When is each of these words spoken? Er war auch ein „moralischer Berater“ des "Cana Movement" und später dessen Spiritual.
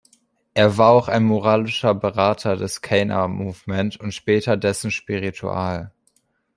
Er 0.55 0.79
war 0.79 0.89
auch 0.89 1.09
ein 1.09 1.21
„moralischer 1.23 1.93
Berater“ 1.93 2.55
des 2.57 2.81
"Cana 2.81 3.27
Movement" 3.27 3.99
und 3.99 4.15
später 4.15 4.57
dessen 4.57 4.89
Spiritual. 4.89 5.93